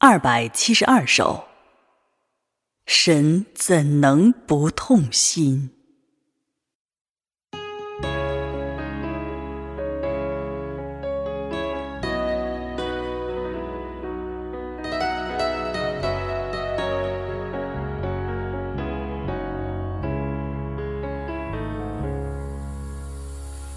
[0.00, 1.48] 二百七十二首，
[2.86, 5.70] 神怎能不痛心？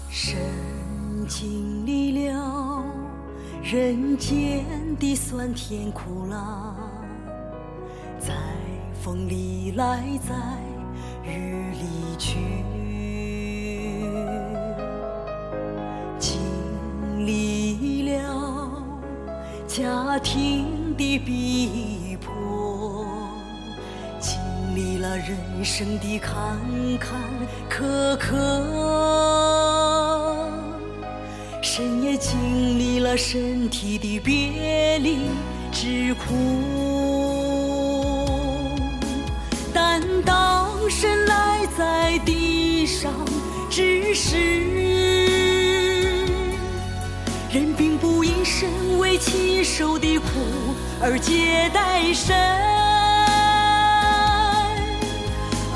[0.08, 0.38] 神
[1.26, 2.51] 经历了
[3.72, 4.66] 人间
[4.98, 6.76] 的酸甜苦辣，
[8.18, 8.34] 在
[9.02, 10.34] 风里来，在
[11.24, 12.36] 雨里去，
[16.18, 16.38] 经
[17.26, 18.84] 历了
[19.66, 23.06] 家庭的逼迫，
[24.20, 24.38] 经
[24.76, 26.58] 历了人生的坎
[27.00, 27.18] 坎
[27.70, 29.71] 坷坷。
[31.64, 35.20] 神也经历了身体的别离
[35.70, 36.34] 之苦，
[39.72, 43.12] 但当神来在地上
[43.70, 44.36] 之时，
[47.52, 50.26] 人并不因神为其受的苦
[51.00, 52.36] 而接待神，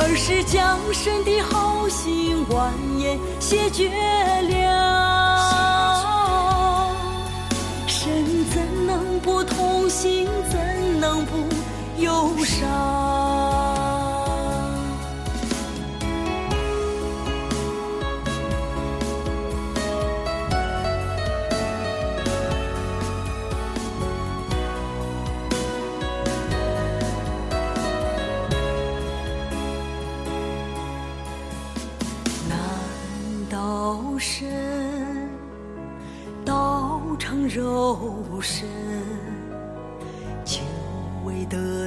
[0.01, 3.89] 而是将神的好心完颜谢绝。
[11.99, 12.67] 忧伤？
[32.49, 32.59] 难
[33.51, 34.47] 道神
[36.45, 38.86] 道成肉身，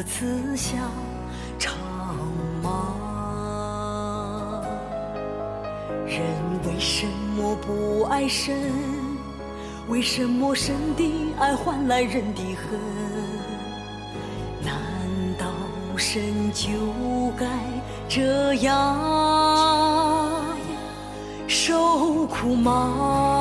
[0.09, 0.77] 得赐下
[1.59, 1.77] 长
[2.63, 2.95] 吗？
[6.07, 6.19] 人
[6.65, 7.05] 为什
[7.37, 8.55] 么不爱神？
[9.87, 12.79] 为什么神的爱换来人的恨？
[14.63, 14.73] 难
[15.37, 15.45] 道
[15.95, 16.69] 神就
[17.37, 17.45] 该
[18.07, 18.99] 这样
[21.47, 23.38] 受苦吗？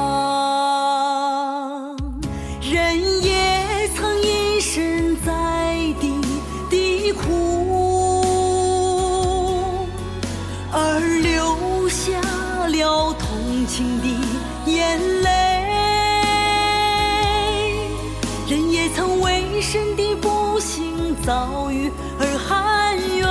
[21.28, 23.28] 遭遇而含冤，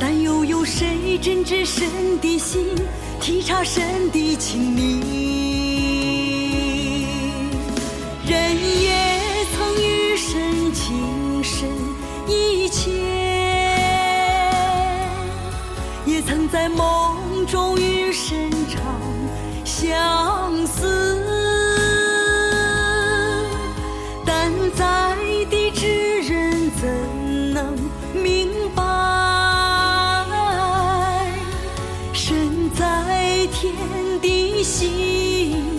[0.00, 1.86] 但又有谁真知神
[2.20, 2.66] 的心，
[3.20, 5.06] 体察神的情理？
[8.26, 11.68] 人也曾与神情深
[12.26, 12.90] 意切，
[16.04, 18.82] 也曾在梦中与神长
[19.64, 21.51] 相思。
[33.76, 35.71] 天的心。